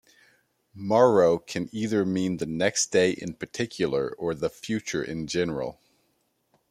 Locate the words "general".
5.27-5.79